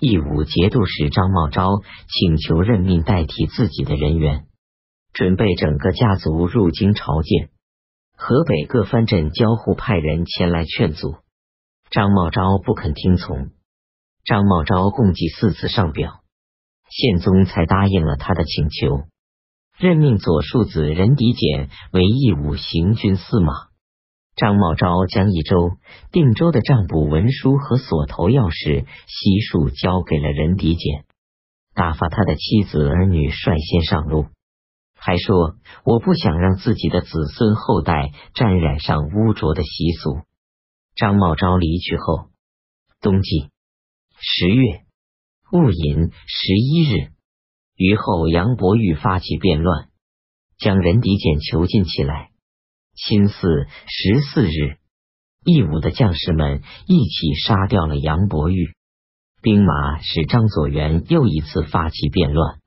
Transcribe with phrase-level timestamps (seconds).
[0.00, 4.46] 义武节度使张茂昭请求任命代替自己的人员，
[5.12, 7.50] 准备整个家族入京朝见。
[8.16, 11.16] 河北各藩镇交互派人前来劝阻，
[11.90, 13.50] 张茂昭不肯听从。
[14.24, 16.20] 张茂昭共计四次上表，
[16.90, 19.04] 宪宗才答应了他的请求，
[19.78, 23.67] 任命左庶子任迪简为义武行军司马。
[24.38, 25.72] 张茂昭将益州、
[26.12, 31.04] 定州的账簿文书和锁头钥匙悉数交给了任迪简，
[31.74, 34.26] 打发他的妻子儿女率先上路，
[34.94, 40.20] 还说：“我不想让自己的子孙后代沾染上污浊的习俗。”
[40.94, 42.28] 张茂昭离去后，
[43.00, 43.48] 冬季。
[44.20, 44.82] 十月
[45.50, 47.10] 戊寅十一日，
[47.74, 49.88] 于后杨伯玉发起变乱，
[50.58, 52.30] 将任迪简囚禁起来。
[52.98, 53.32] 辛巳
[53.86, 54.76] 十四日，
[55.44, 58.74] 义武的将士们一起杀掉了杨伯玉。
[59.40, 62.58] 兵马使张左元又一次发起变乱，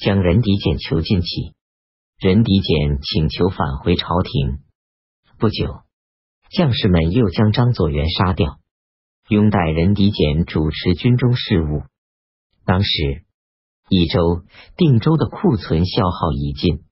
[0.00, 1.52] 将任迪简囚禁起。
[2.18, 4.60] 任迪简请求返回朝廷。
[5.38, 5.82] 不久，
[6.50, 8.58] 将士们又将张左元杀掉。
[9.28, 11.82] 拥戴任迪简主持军中事务。
[12.64, 13.22] 当时，
[13.90, 14.44] 益州、
[14.78, 16.84] 定州的库存消耗已尽，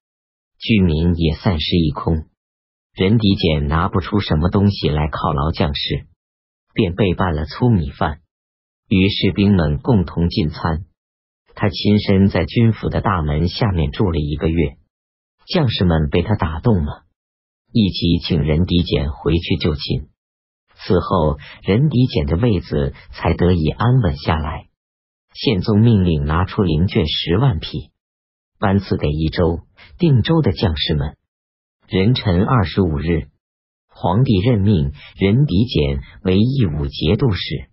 [0.59, 2.29] 居民也散失一空。
[2.97, 6.07] 任迪简拿不出什么东西来犒劳将士，
[6.73, 8.21] 便备办了粗米饭，
[8.89, 10.87] 与士兵们共同进餐。
[11.55, 14.79] 他亲身在军府的大门下面住了一个月，
[15.47, 17.05] 将士们被他打动了，
[17.71, 20.09] 一起请任迪简回去就寝。
[20.77, 24.69] 此后，任迪简的位子才得以安稳下来。
[25.35, 27.91] 宪宗命令拿出灵卷十万匹，
[28.59, 29.61] 颁赐给益州、
[29.99, 31.19] 定州的将士们。
[31.89, 33.29] 壬辰二十五日，
[33.89, 37.69] 皇帝任命任迪简为义武节度使。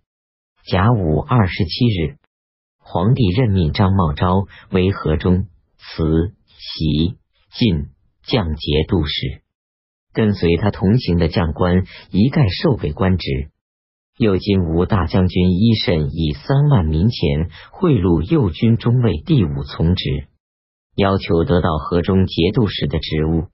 [0.70, 2.16] 甲午二十七日，
[2.78, 5.48] 皇帝任命张茂昭为河中、
[5.78, 7.16] 慈、喜、
[7.50, 7.88] 晋
[8.24, 9.42] 将节度使。
[10.12, 13.50] 跟随他同行的将官一概授给官职。
[14.16, 20.28] 右金吾大将军伊慎以三万民钱贿赂右军中尉第五从职，
[20.94, 23.48] 要求得到河中节度使的职务。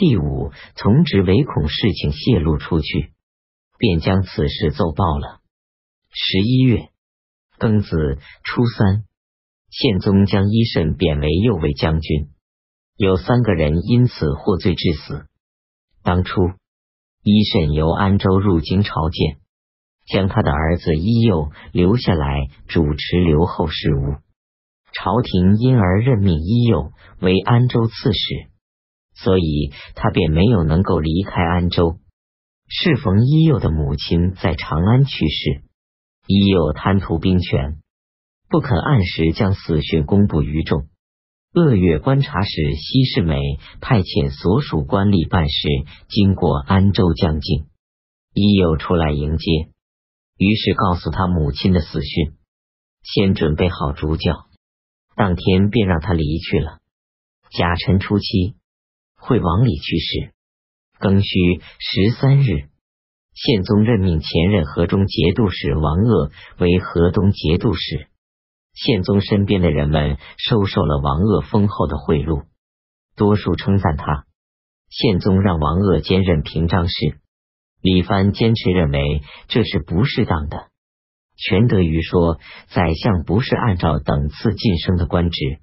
[0.00, 3.12] 第五从职唯恐事情泄露出去，
[3.76, 5.40] 便将此事奏报了。
[6.10, 6.88] 十一月
[7.58, 9.04] 庚子初三，
[9.68, 12.30] 宪宗将伊慎贬为右卫将军，
[12.96, 15.26] 有三个人因此获罪致死。
[16.02, 16.40] 当初，
[17.22, 19.36] 伊慎由安州入京朝见，
[20.06, 24.16] 将他的儿子伊佑留下来主持留后事务。
[24.94, 26.90] 朝廷因而任命伊佑
[27.20, 28.48] 为安州刺史，
[29.22, 31.98] 所以他便没有能够离开安州。
[32.68, 35.62] 适逢伊佑的母亲在长安去世，
[36.26, 37.80] 伊佑贪图兵权，
[38.48, 40.86] 不肯按时将死讯公布于众。
[41.52, 43.36] 鄂越观察使西世美
[43.80, 45.68] 派遣所属官吏办事，
[46.08, 47.66] 经过安州将境，
[48.32, 49.50] 已有出来迎接，
[50.38, 52.34] 于是告诉他母亲的死讯，
[53.02, 54.46] 先准备好主教，
[55.16, 56.78] 当天便让他离去了。
[57.50, 58.54] 甲辰初七，
[59.20, 60.32] 惠王里去世，
[60.98, 62.68] 庚戌十三日，
[63.34, 68.08] 宪宗任命前任河中节度使王鄂为河东节度使。
[68.72, 72.44] 宪宗身边的人们收受了王鄂丰厚的贿赂，
[73.14, 74.24] 多数称赞他。
[74.88, 77.20] 宪宗让王鄂兼任平章事，
[77.82, 80.68] 李藩坚持认为这是不适当的。
[81.36, 82.38] 全德于说，
[82.68, 85.60] 宰相不是按照等次晋升的官职。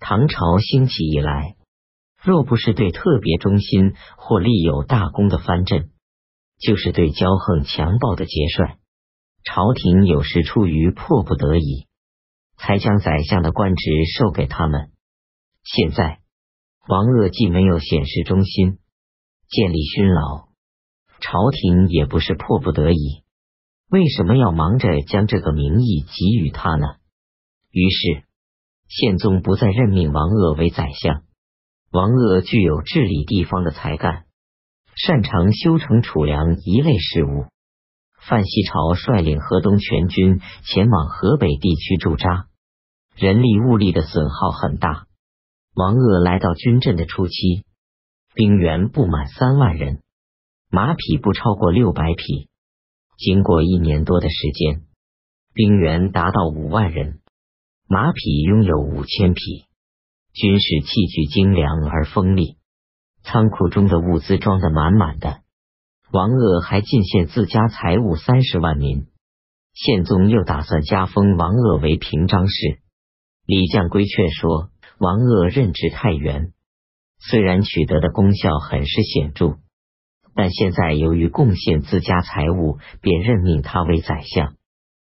[0.00, 1.56] 唐朝兴起以来，
[2.22, 5.90] 若不是对特别忠心或立有大功的藩镇，
[6.58, 8.78] 就是对骄横强暴的节帅，
[9.44, 11.86] 朝廷有时出于迫不得已。
[12.62, 14.90] 才将宰相的官职授给他们。
[15.64, 16.20] 现在
[16.86, 18.76] 王鄂既没有显示忠心，
[19.48, 20.48] 建立勋劳，
[21.20, 23.24] 朝廷也不是迫不得已，
[23.88, 26.86] 为什么要忙着将这个名义给予他呢？
[27.70, 28.24] 于是
[28.88, 31.22] 宪宗不再任命王鄂为宰相。
[31.92, 34.26] 王鄂具有治理地方的才干，
[34.94, 37.46] 擅长修成储粮一类事务。
[38.20, 42.46] 范希朝率领河东全军前往河北地区驻扎。
[43.16, 45.06] 人力物力的损耗很大。
[45.74, 47.64] 王鄂来到军阵的初期，
[48.34, 50.00] 兵员不满三万人，
[50.70, 52.48] 马匹不超过六百匹。
[53.16, 54.82] 经过一年多的时间，
[55.52, 57.18] 兵员达到五万人，
[57.88, 59.64] 马匹拥有五千匹，
[60.32, 62.56] 军事器具精良而锋利，
[63.22, 65.40] 仓库中的物资装得满满的。
[66.12, 69.06] 王鄂还进献自家财物三十万民。
[69.72, 72.80] 宪宗又打算加封王鄂为平章事。
[73.46, 76.52] 李将规劝说王鄂任职太原，
[77.18, 79.58] 虽然取得的功效很是显著，
[80.34, 84.56] 但现在由于贡献自家财物，便任命他为宰相。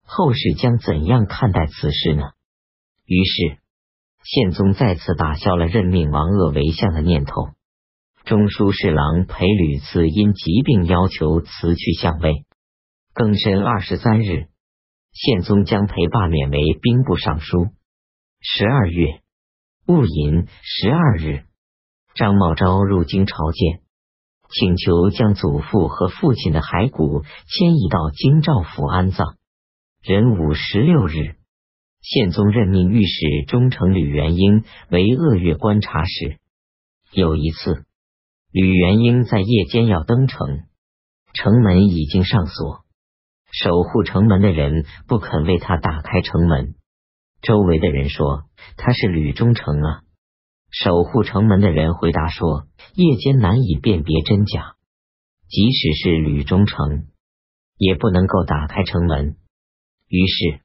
[0.06, 2.24] 后世将怎样看待此事呢？
[3.06, 3.58] 于是，
[4.24, 7.50] 宪宗再次打消了任命王鄂为相的念头。
[8.26, 12.46] 中书侍郎裴屡次因疾病要求辞去相位。
[13.14, 14.48] 庚申二十三日，
[15.12, 17.68] 宪宗将裴罢免为兵部尚书。
[18.40, 19.20] 十二月
[19.86, 21.44] 戊寅十二日，
[22.16, 23.82] 张茂昭入京朝见，
[24.50, 29.36] 请求将祖父和父亲的骸骨迁移到京兆府安葬。
[30.02, 31.36] 壬午十六日，
[32.04, 36.38] 宪宗任命御史中丞吕元英为鄂越观察使。
[37.14, 37.86] 有一次，
[38.52, 40.66] 吕元英在夜间要登城，
[41.34, 42.84] 城门已经上锁，
[43.54, 46.76] 守护城门的人不肯为他打开城门。
[47.42, 48.44] 周围的人说
[48.76, 50.02] 他是吕中丞啊。
[50.72, 54.76] 守护城门的人回答说，夜间难以辨别真假，
[55.48, 57.06] 即使是吕中丞，
[57.78, 59.38] 也不能够打开城门。
[60.10, 60.63] 于是，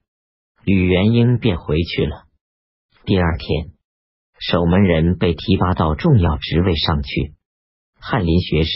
[0.64, 2.24] 吕元英便回去了。
[3.04, 3.70] 第二天，
[4.38, 7.34] 守门人被提拔到重要职位上去。
[8.00, 8.70] 翰林学士、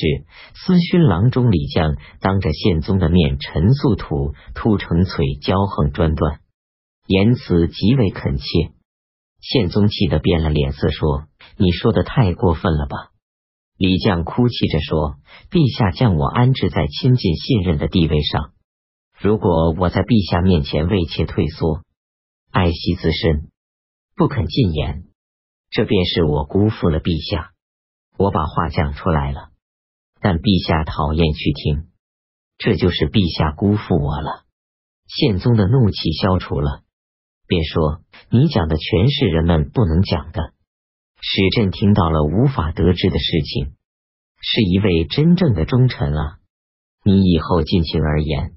[0.54, 6.40] 司勋郎中李将当着宪宗的面陈素土突成璀骄横专断，
[7.06, 8.44] 言辞极为恳切。
[9.40, 11.24] 宪宗气得变了脸色，说
[11.58, 13.10] ：“你说的太过分了吧？”
[13.78, 15.16] 李将哭泣着说
[15.50, 18.52] ：“陛下将我安置在亲近信任的地位上。”
[19.22, 21.84] 如果我在陛下面前畏怯退缩，
[22.50, 23.52] 爱惜自身，
[24.16, 25.04] 不肯进言，
[25.70, 27.52] 这便是我辜负了陛下。
[28.18, 29.50] 我把话讲出来了，
[30.20, 31.86] 但陛下讨厌去听，
[32.58, 34.42] 这就是陛下辜负我了。
[35.06, 36.82] 宪宗的怒气消除了，
[37.46, 40.50] 便说：“你讲的全是人们不能讲的，
[41.20, 43.76] 使朕听到了无法得知的事情，
[44.40, 46.38] 是一位真正的忠臣啊！
[47.04, 48.54] 你以后尽情而言。”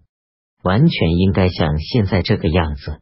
[0.65, 3.01] 完全应该像现在这个样子。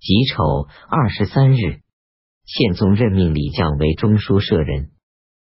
[0.00, 1.80] 己丑二十三日，
[2.44, 4.90] 宪宗任命李绛为中书舍人，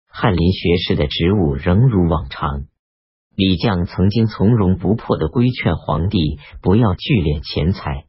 [0.08, 2.64] 翰林学士的职务仍如往常。
[3.36, 8.06] 李绛曾经从容不迫的规劝皇帝不要聚敛钱财。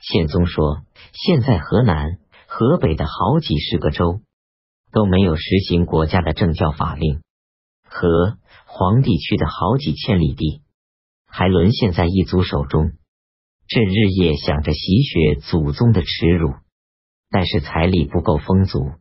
[0.00, 0.82] 宪宗说
[1.14, 2.18] ：“现在河南、
[2.48, 4.22] 河北的好几十个州
[4.90, 7.22] 都没有实行国家的政教法令，
[7.88, 10.62] 和皇帝区的好几千里地。”
[11.34, 12.92] 还沦陷在异族手中，
[13.66, 16.52] 朕日夜想着洗雪祖宗的耻辱，
[17.30, 18.92] 但是财力不够丰足，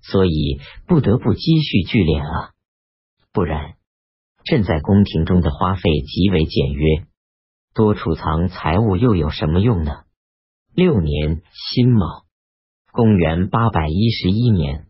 [0.00, 2.52] 所以不得不积蓄聚敛啊！
[3.34, 3.74] 不然，
[4.44, 7.04] 朕在宫廷中的花费极为简约，
[7.74, 9.92] 多储藏财物又有什么用呢？
[10.74, 12.24] 六年辛卯，
[12.92, 14.87] 公元八百一十一年。